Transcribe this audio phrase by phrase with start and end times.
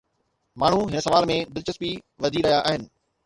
[0.61, 1.91] ماڻهو هن سوال ۾ دلچسپي
[2.23, 2.89] وڌي رهيا آهن.